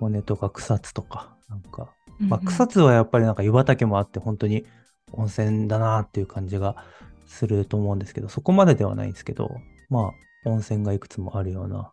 [0.00, 0.22] うん。
[0.22, 4.64] とか草津とか、なんか、まあ、草津はやっぱりなんか湯畑もあって、本当に
[5.12, 6.76] 温泉だなっていう感じが
[7.26, 9.50] すると思うんですけど、そこまでではないんですけど、
[9.88, 10.12] ま
[10.44, 11.90] あ、温泉がいくつもあるような、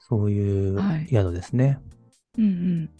[0.00, 1.78] そういうはい宿ですね。
[2.36, 2.90] うんうん。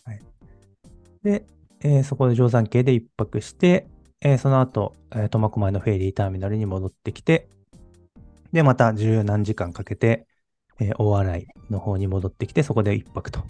[1.22, 1.44] で、
[1.80, 3.86] えーそこで定山渓で一泊して、
[4.20, 7.48] えーその後、えー苫小牧のフェリーターミナルに戻ってきて、
[8.52, 10.26] で、また十何時間かけて、
[10.80, 13.44] えー大洗の方に戻ってきて、そこで一泊と。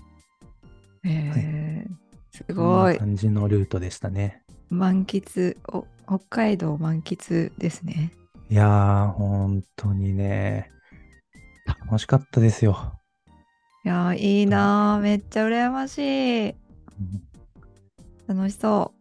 [1.04, 1.90] えー
[2.30, 4.44] すこんごない感じのルートでしたね。
[4.70, 8.12] 満喫お北海道満喫ですね。
[8.50, 10.70] いやー、本当にね、
[11.86, 13.00] 楽しかったですよ。
[13.84, 16.54] いやーいいなーめっちゃ羨ましい。
[18.28, 18.92] 楽しそ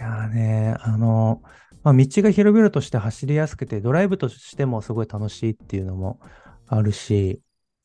[0.00, 1.42] いやーね、あの、
[1.88, 6.20] まあ、道が広々として走りやすくて、ドライブとしてもすごい楽しいっていうのも
[6.66, 7.40] あるし、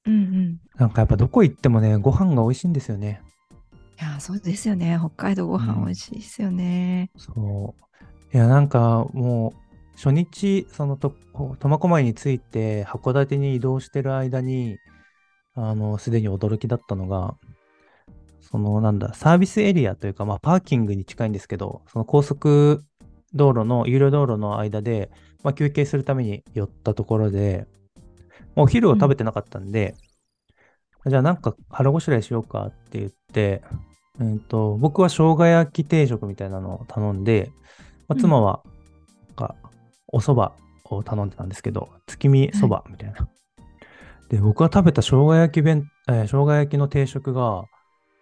[0.05, 0.11] う。
[0.11, 0.59] うんうん。
[0.75, 3.21] なんかやっぱどこ行ってもね、ご飯が美味しいんですよね。
[4.01, 4.97] いやーそうですよね。
[4.99, 7.11] 北海道ご飯うん美味しいですよね。
[7.15, 8.35] そう。
[8.35, 11.15] いや、なんかもう、初日、そのと
[11.59, 14.79] 苫小牧に着いて、函館に移動してる間に、
[15.55, 17.37] あの、すでに驚きだったのが、
[18.41, 22.83] その、なんだ、サービスエリアというか、まあ、パーキングに近いんですけど、その高速
[23.33, 25.11] 道路の、有料道路の間で、
[25.43, 27.67] まあ、休憩するために寄ったところで、
[28.55, 29.95] お昼を食べてなかったんで、
[31.05, 33.61] じゃあなんか腹ごしらえしようかって言って、
[34.19, 37.51] うんと、僕は生姜焼き定食みたいなのを頼んで、
[38.07, 38.19] まあ、うん。
[38.19, 38.61] 妻は、
[39.27, 39.55] なんか、
[40.07, 40.51] お蕎麦
[40.85, 43.27] を頼んでたんですけど、月見蕎麦みたいな。
[44.29, 47.65] で、僕が食べた生姜焼き弁、えー生姜焼きの定食が、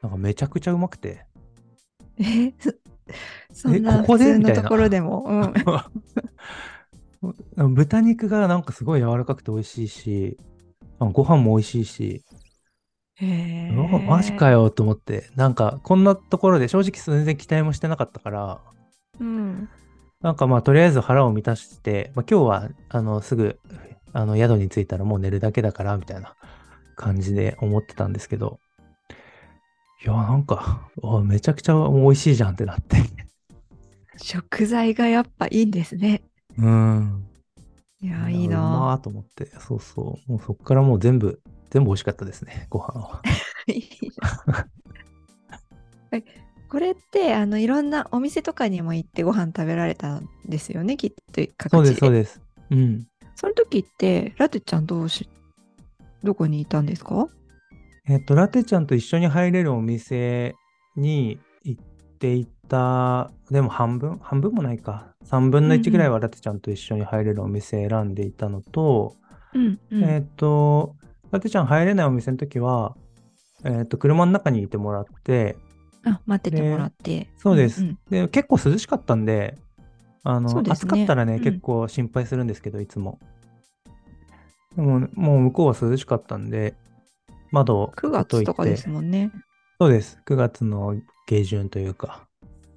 [0.02, 1.26] なんかめちゃくちゃうまくて、
[2.20, 2.54] え
[3.54, 5.24] そんな普通のところでも。
[5.24, 5.54] うん。
[7.76, 10.38] 豚肉がなんかすごい柔らかくて美味しいし、
[11.00, 12.24] あご飯も美味しいし、
[14.08, 18.62] マジかよと思って、なんかこんなところで正直全然期待もしてなかったから、
[19.20, 19.70] うん。
[20.22, 23.60] なんかまあとりあえず腹を満たして、まあ、今日はあのすぐ
[24.14, 26.36] あの宿に着いたらもう寝るだけだからみたいな
[26.96, 28.60] 感じで思ってたんですけど、
[30.04, 32.98] いやなんかあめちゃくちゃ美味しいじゃんってなって。
[34.18, 36.22] 食材がやっぱいいんですね。
[36.58, 37.28] うん。
[38.02, 40.32] いやーいいなーと思って、そうそう。
[40.32, 43.22] もうそっからもう全部、全部美味しかったですね、ご飯は。
[46.68, 52.42] これってあのいろんなお店とかにも行ってご飯食べられたんですよねきっとそうです、そうです。
[52.70, 53.06] うん。
[53.36, 55.30] その時ってラテちゃんどうし
[56.24, 57.28] どこにいたんですか？
[58.08, 60.56] えっと、ラテちゃんと一緒に入れるお店
[60.96, 61.84] に行っ
[62.20, 64.18] ていた、でも半分？
[64.22, 65.14] 半分もないか。
[65.26, 69.16] 3分の1ぐらいはラテちゃんと一緒に入れるお店選んでいたのと、
[69.54, 70.96] うんうんえっと、
[71.32, 72.96] ラテちゃん入れないお店の時は、
[73.64, 75.58] えっと、車の中にいてもらって、
[76.04, 77.84] あ待っててもらってそうです。
[77.84, 79.56] んんで、結構涼しかったんで、
[80.24, 83.20] あの、ね暑かったらね、うん結構心配するんですけど、いつも。
[84.76, 86.74] でも、もう向こうは涼しかったんで、
[87.52, 89.32] 窓を9月とかですもんね。
[89.80, 90.20] そうです。
[90.26, 90.96] 9月の
[91.28, 92.28] 下旬というか。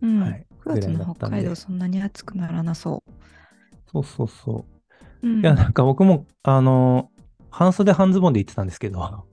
[0.02, 3.04] うんはい9月の北海道そんなに暑くならなそ
[3.92, 4.66] そうそうそ
[5.22, 5.26] う。
[5.26, 5.30] う。
[5.30, 7.10] うんいや、なんか僕も、あの、
[7.50, 9.26] 半袖半ズボンで行ってたんですけど。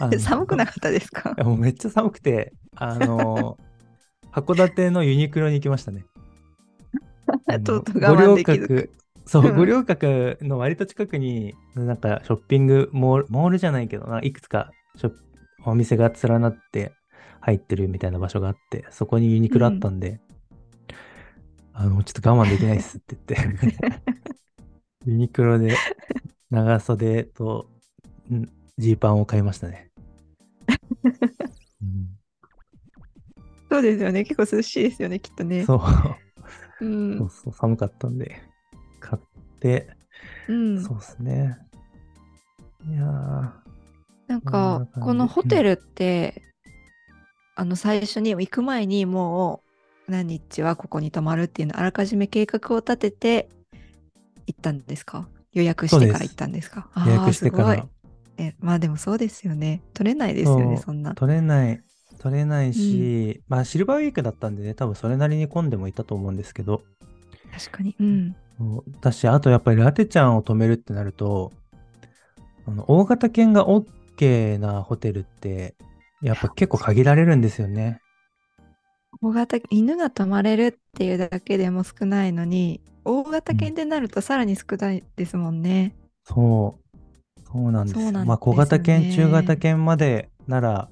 [0.18, 1.30] 寒くなかったですか？
[1.30, 3.58] いやもうめっちゃ寒くて、あの、
[4.32, 6.06] 函館のユニクロに行きましたね。
[7.64, 8.99] とうとう我慢でき
[9.30, 15.12] そう、うん五稜郭の割と近くに、なんかショッピングモール、モールじゃないけどな、いくつかショッ
[15.64, 16.90] お店が連なって
[17.40, 20.20] 入ってるみたいな場所があって、そこにユニクロあったんで、
[21.72, 24.02] あの、ちょっと我慢できないっすって言って、
[25.06, 25.76] ユニクロで
[26.50, 27.70] 長袖と
[28.32, 29.92] んジーパンを買いましたね。
[31.80, 32.08] うん
[33.70, 34.24] そうですよね。
[34.24, 35.64] 結構涼しいですよね、きっとね。
[35.64, 35.76] そ
[36.80, 36.84] う。
[36.84, 38.49] うんそうそう、寒かったんで、
[40.48, 40.82] うん。
[40.82, 41.58] そうですね。
[42.88, 43.50] いやー、
[44.26, 46.42] なんかこのホテルって、
[47.56, 49.62] あの最初に行く前にも
[50.08, 53.48] う何日はここに泊まるっていうのあらかじめ計画を立てて
[54.46, 55.28] 行ったんですか？
[55.52, 56.88] 予約してから行ったんですか？
[57.06, 57.86] 予約してから。
[58.38, 59.82] えまあでもそうですよね。
[59.92, 61.14] 取れないですよねそんな。
[61.14, 61.82] 取れない、
[62.18, 66.82] 取れないし、まあシルバーウィークだったんでね、多分それなりに混んでもいたと思うんですけど、
[67.52, 67.94] 確かに。
[68.00, 68.36] うん
[69.00, 71.52] だし、あとやっぱりラテちゃんを止めるってなると、
[72.66, 75.74] あの大型犬が OK なホテルって、
[76.22, 78.00] やっぱ結構限られるんですよね。
[79.22, 85.94] 大型犬が泊まれるっていうだけでも少ないのに大型犬でなるとさらに少ないですもんね、
[86.24, 86.80] そう。
[87.52, 88.02] そうなんですよ。
[88.02, 90.88] そうなんまあ小型犬、中型犬までなら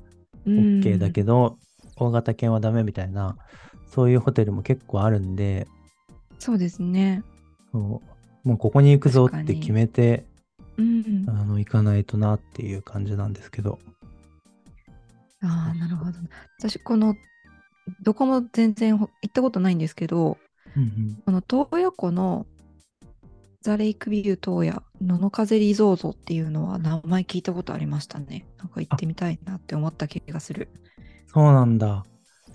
[0.47, 1.59] うん OK だけど、
[1.97, 3.37] 大型犬はダメみたいな、
[3.87, 5.67] そういうホテルも結構あるんで、
[6.39, 7.23] そうですね
[7.73, 10.25] そうもうここに行くぞって決めて、
[10.77, 13.79] うんあの行かないとなっていう感じなんですけど。
[15.43, 16.13] ああ、なるほど。
[16.59, 17.17] 私、この、
[18.03, 20.39] どこも全然ほ行ったことないんですけど、
[20.77, 22.47] うんこの洞爺湖の
[23.63, 28.47] ザレイクビュー洞爺野の風リゾートっていうのは名前聞いたことありましたね。
[28.59, 30.69] なんか行ってみたいなって思った気がする。
[31.27, 32.05] そうなんだ。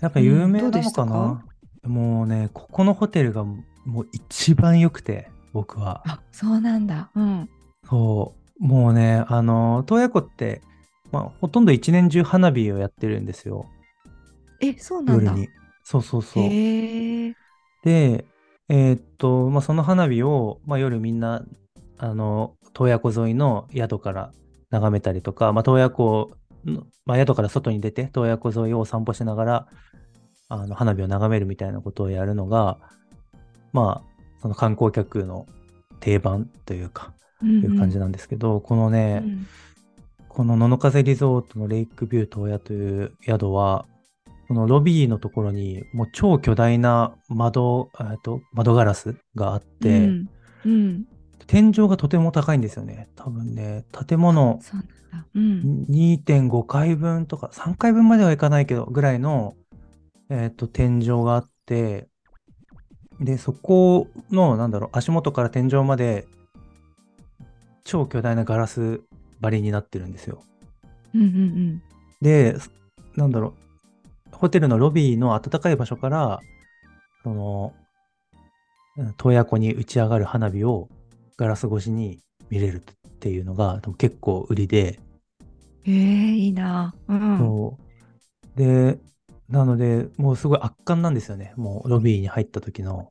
[0.00, 1.44] やっぱ有名なのかしたか？
[1.82, 3.44] な、もうね、ここのホテルが
[3.84, 6.02] もう一番良くて、僕は。
[6.06, 7.10] あ、そうなんだ。
[7.14, 7.48] うん。
[7.88, 8.64] そう。
[8.64, 10.62] もうね、あの、洞爺湖って、
[11.12, 13.66] まあ、ほとんど一年中花火をやってるんですよ。
[14.60, 15.32] え、そうなんだ。
[15.32, 15.48] 夜に。
[15.82, 16.44] そうそうそう。
[17.84, 18.24] で、
[18.68, 21.44] えーっと、まあ、その花火を、まあ、夜みんな、
[21.98, 24.32] あの、洞爺湖沿いの宿から
[24.70, 26.32] 眺めたりとか、まあ、洞爺湖
[26.64, 29.68] の、まあ、宿から外に出て、洞爺湖沿いをお散歩しながら、
[30.48, 32.78] あの、花火を眺めるみたいなことをやるのが、
[33.74, 35.46] まあ、その観光客の
[36.00, 39.46] 定番というか、という感じなんですけど、このね、うん
[40.34, 43.86] この野の風リゾートのレイクビュー洞爺という宿は、
[44.48, 50.28] このロビーのところにもう超巨大な窓、えっと窓ガラスがあって、うん。
[50.64, 51.04] うん。
[51.46, 53.08] 天井がとても高いんですよね。
[53.14, 54.86] 多分ね、建物そうなん
[55.22, 55.26] だ。
[55.36, 55.86] うん。
[55.88, 59.54] 2.5階分とか3階分まではいかないけどぐらいの、
[60.30, 62.08] えっと天井があって、
[63.20, 66.26] で、そこの、なんだろう、足元から天井まで
[67.84, 69.00] 超巨大なガラス
[69.40, 70.42] 張りになってるんですよ。
[71.14, 71.82] うんうん
[72.20, 72.70] で、す
[73.16, 73.54] なんだろ
[74.32, 76.40] う、ホテルのロビーの暖かい場所から、
[77.22, 77.72] その、
[78.96, 80.88] うん洞爺湖に打ち上がる花火を
[81.36, 82.80] ガラス越しに見れるっ
[83.18, 85.00] ていうのが結構売りで、
[85.86, 86.94] え、いいな。
[87.08, 87.38] うん。
[87.38, 87.78] そ
[88.56, 88.58] う。
[88.58, 88.98] で、
[89.48, 91.52] なので、もうすごい圧巻なんですよね。
[91.56, 93.10] もうロビーに入った時の、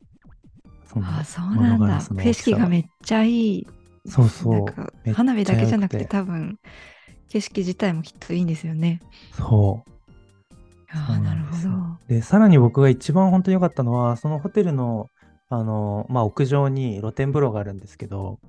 [0.86, 3.68] そのあ、そうなんだ景色がめっちゃいい。
[4.06, 4.66] そうそ
[5.06, 5.14] う。
[5.14, 6.60] 花火だけじゃなくて多分
[7.30, 9.00] 景色自体もきっといいんですよね。
[9.32, 9.92] そう。
[10.92, 11.58] あなるほ
[12.08, 12.16] ど。
[12.16, 15.10] で、さらに僕が一番本当に良かったのは、そのホテルの、
[15.50, 18.40] あの、まあ、屋上に露天風呂があるんですけど、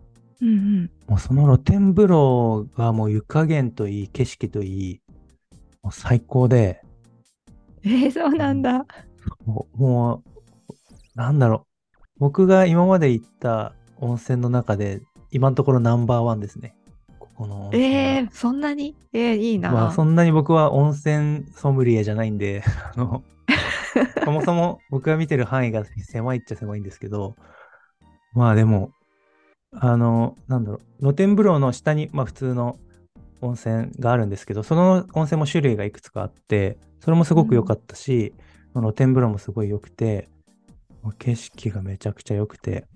[0.40, 0.90] うんうん。
[1.06, 5.00] もうその露天風呂がもう湯加減といい、景色といい、
[5.82, 6.83] もう最高で、
[7.84, 8.86] えー、そうなんだ。
[9.44, 10.34] もう、もう
[11.14, 11.98] なんだろう。
[12.18, 16.76] 僕が今まで行った温泉の中で、今のところナンバーワンですね。
[17.18, 18.96] ここのえー、そんなに？
[19.12, 19.70] えー、いいな。
[19.70, 22.62] まあ、そんなに僕は温泉ソムリエじゃないんで、
[22.94, 23.22] あの、
[24.24, 27.36] そもそも僕が見てる範囲が狭いっちゃ狭いんですけど、
[28.32, 28.90] まあでも、
[29.72, 32.78] あの、なんだろう、露天風呂の下に、まあ普通の
[33.46, 38.34] 温泉があるんですけど、その温泉も種類がいくつかあって、それもすごく良かったし、
[38.74, 40.28] 露天風呂もすごい良くて、
[41.18, 42.86] 景色がめちゃくちゃ良くて、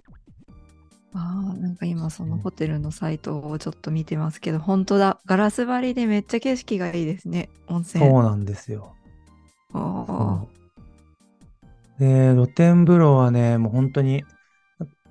[1.14, 5.20] あーなんか今そのホテルのサイトをちょっと見てますけど、本当だ。
[5.26, 7.48] ガラス張りでめっちゃ景色がいいですね。
[7.66, 8.04] 温泉。
[8.04, 8.94] そうなんですよ。
[9.72, 10.48] あそ
[11.98, 14.24] うで、露天風呂はね、もう本当に、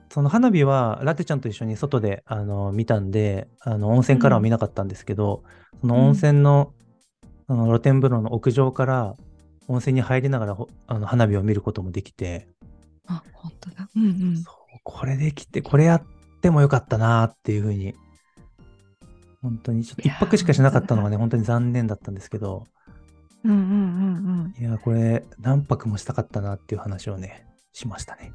[0.09, 5.43] その花火はラテちゃんと一緒に外であの見たんで、あの温泉からは見なかったんですけど、
[5.81, 6.73] その温泉の,、
[7.47, 9.15] あの露天風呂の屋上から
[9.67, 13.89] 温泉に入りながらほあの花火を見ることもできて、ーあ、本当だ。
[13.95, 14.37] うんうん。
[14.37, 16.03] そうこれできて、これやっ
[16.41, 17.93] てもよかったなっていうふうに、
[19.41, 22.63] 本当にちょっと一いやー泊しかしなかったのがね、本当に残念だったんですけど、
[23.43, 28.31] うんうんうんいや、これ何泊もしたかったなっていう話をね、しましたね。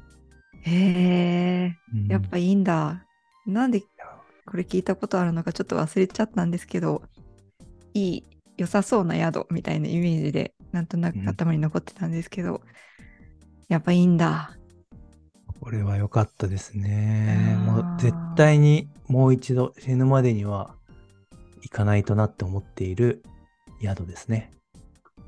[0.65, 0.73] うん。
[0.73, 3.05] へえ、うんやっぱいいんだ。
[3.45, 3.81] なんで
[4.45, 7.01] これ聞いたことあるのかちょっと忘れちゃったんですけど、
[7.93, 8.23] いい、
[8.57, 12.61] 良さそうな宿みたいなイメージで、なんとなくうん頭に残ってたんですけど、
[13.69, 14.57] やっぱいいんだ。
[15.59, 17.57] これは良かったですね。
[17.65, 20.75] もう絶対にもう一度死ぬまでには
[21.61, 23.23] 行かないとなって思っている
[23.81, 24.51] 宿ですね。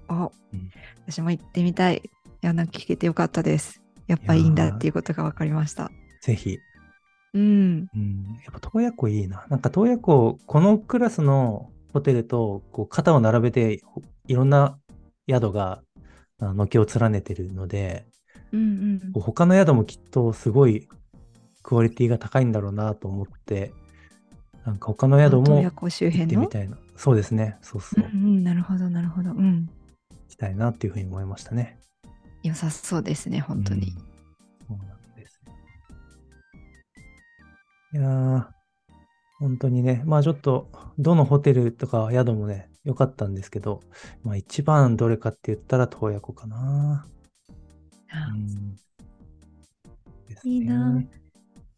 [0.10, 0.72] お、うん
[1.08, 1.98] 私も行ってみたい。
[1.98, 2.10] い
[2.42, 3.85] や、なんか聞けてよかったです。
[4.08, 5.92] やっぱいいんだっていうことが分かりました。
[6.22, 6.60] ぜひ。
[7.34, 7.88] うん。
[7.94, 9.46] うん、やっぱ洞爺湖いいな。
[9.50, 14.78] なんか洞爺湖、このクラスのホテルとこう肩を並べてほいろんな
[15.30, 15.82] 宿が
[16.40, 18.06] あ軒を連ねてるので、
[18.52, 20.88] うんうん他の宿もきっとすごい
[21.64, 23.74] クオリティが高いんだろうなと思って、
[24.66, 26.78] なんか他の宿も行ってみたいな。
[26.96, 27.58] そうですね。
[27.62, 28.06] そうそう。
[28.06, 29.32] うんうん、なるほど、なるほど。
[29.32, 29.66] うん。
[29.66, 29.70] 行
[30.30, 31.80] きたいなっていうふうに思いましたね。
[32.48, 33.96] 良さそうですね、本当に。
[34.70, 34.78] うん。
[34.78, 35.54] そうなんですよ。
[37.94, 38.46] いやー、
[39.40, 43.82] 本当にね、まあちょっと、どのホテルとか宿もね、良かったんですけど、
[44.24, 47.08] まあ一番どれかって言ったら洞爺湖かな。
[50.44, 51.04] いいな。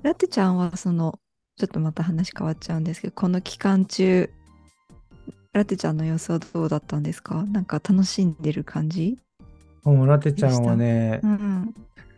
[0.04, 1.20] ラテちゃんはその
[1.58, 4.30] ちょっとまた話変わっちゃうんですけどこの期間中
[5.54, 7.44] ラテちゃんの様子はどうだったんですか？
[7.46, 9.18] なんか楽しんでる感じ？
[9.94, 11.74] もうラテちゃんはねう、ん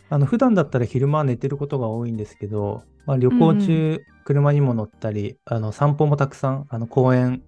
[0.10, 7.44] あの普段だったら昼間は寝てることが多いんですけど、まあ、旅行中、車にも乗ったり、あの散歩もたくさん、あの公園、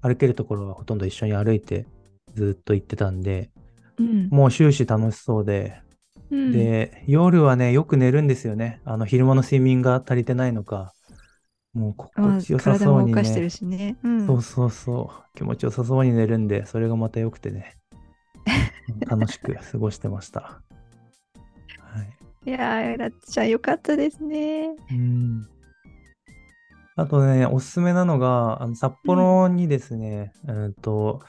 [0.00, 1.86] 歩けるところはほとんど一緒に歩いて
[2.34, 3.50] ずっと行ってたんで、
[3.98, 4.28] うん。
[4.30, 5.82] もう終始楽しそうで、
[6.30, 8.80] うん、で、夜はね、よく寝るんですよね。
[8.86, 10.94] あの昼間の睡眠が足りてないのか、
[11.74, 13.50] もうまあ心地よさ体そうにね。
[13.50, 13.96] しね。
[14.02, 14.26] うん。
[14.26, 15.36] そうそうそう。
[15.36, 17.76] 気持ちよさそうに寝るんで、それがまた良くてね。
[18.88, 20.40] う ん楽しく過ごしてました。
[20.40, 20.60] は
[22.46, 22.50] い。
[22.50, 24.70] いやー、ラッツちゃんよかったですね。
[24.90, 25.48] うん。
[26.96, 31.22] あとね、おすすめなのが、あの札幌にですね、うんと、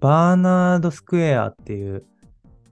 [0.00, 2.04] バーナードスクエアっていう、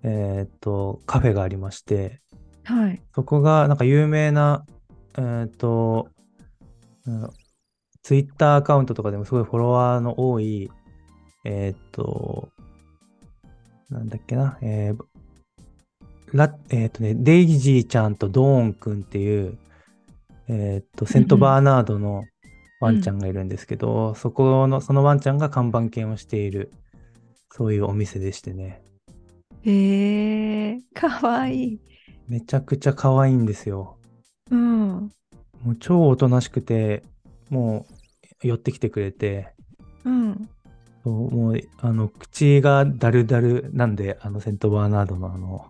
[0.03, 2.21] えーっと、カフェがありまして、
[2.65, 3.03] はい。
[3.15, 4.65] そこがなんか有名な、
[5.17, 6.09] えーっと、
[7.07, 7.31] うん、
[8.03, 10.71] ツイッターアカウントとかでもすごいフォロワーの多い、
[11.45, 12.49] えーっと、
[13.91, 15.05] なんだっけな、えー
[16.33, 19.59] ラえーっとね、デイジーちゃんとドーンくんっていう、
[20.49, 22.25] えーっと、セントバーナードの
[22.81, 26.71] ワンちゃんがいるんですけど、そこの、そのワンちゃんが看板犬をしている、
[27.51, 28.83] そういうお店でしてね、
[29.63, 31.81] へえ、かわいい。
[32.29, 33.99] めちゃくちゃ可愛いんですよ。
[34.51, 35.11] うん。
[35.63, 37.03] もう超おとなしくて、
[37.51, 37.87] も
[38.43, 39.53] う寄ってきてくれて、
[40.05, 40.49] うん。
[41.05, 45.67] もうあの口がダルダルなんで、あのセントバーナードのあの、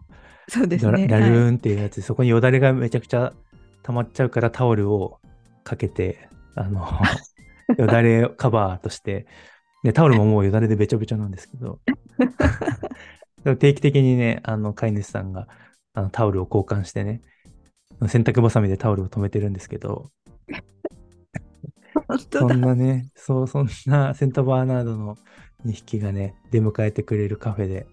[0.49, 1.07] そうですね。
[1.07, 1.33] ダルはい。
[1.33, 3.33] ーンっていうやつ、そこによだれがめちゃくちゃ
[3.83, 5.20] 溜まっちゃうからタオルを
[5.62, 6.87] かけて、あの、
[7.78, 9.26] よだれカバーとして、
[9.85, 11.78] で、タオルももうよだれでべちょべちょなんですけど、
[13.45, 15.47] でも定期的にね、あの飼い主さんが
[15.95, 17.22] あのタオルを交換してね、
[18.09, 20.11] 洗濯バサミでタオルを止めてるんですけど、
[22.19, 22.57] そんだ。
[22.57, 25.17] なね、そう、そんなセントバーナードの
[25.67, 27.87] 2匹がね、出迎えてくれるカフェで、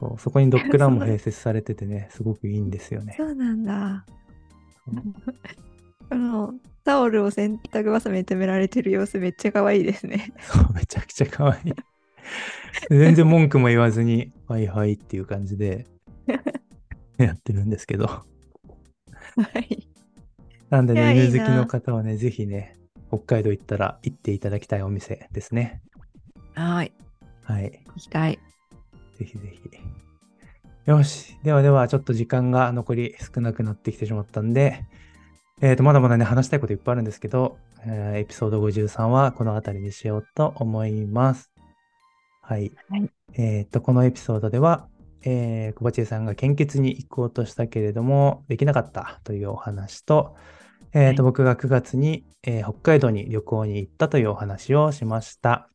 [0.00, 3.24] そうそこにドッグランも併設されててね、 すごくいいんですよねそ。
[3.24, 4.04] うなんだ。
[6.10, 6.54] あの、
[6.84, 10.32] タオルを洗濯バサミで止められてる様子めっちゃ可愛いですね。
[10.40, 11.74] そう、めちゃくちゃ可愛い。
[12.90, 15.86] 全然文句も言わずに、はいはいっていう感じで
[17.18, 18.06] やってるんですけど。
[18.06, 18.24] は
[19.68, 19.88] い。
[20.70, 22.77] なんでね、犬好きの方はね、ぜひね、
[23.08, 25.82] 北海道行ったら行っていただきたいお店ですね。
[26.54, 26.92] はい。
[27.44, 27.82] はい。
[27.86, 28.38] 行きたい。
[29.18, 29.70] ぜひぜひ。
[30.86, 31.36] よし。
[31.42, 34.86] ではでは、ちょっと時間が残り少なくなってきてしまったんで、
[35.60, 41.50] えっ、と、まだまだね、話したいこといっぱいあるんですけど、えーエピソード53はこの辺りにしようと思います。
[42.42, 42.72] はい。
[42.88, 44.88] はいえっ、と、このエピソードでは、
[45.22, 50.36] えー、小鉢江さんが献血に行こうとしたけれども、できなかったというお話と、
[50.92, 55.68] えっ、と、は僕が9月に、えー北海道に旅行に行ったというお話をしました。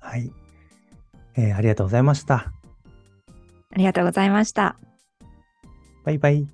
[0.00, 0.32] はい。
[1.36, 2.52] えーありがとうございました。
[3.70, 4.76] ありがとうございました。
[6.04, 6.46] バイバイ。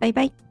[0.00, 0.43] バイバイ。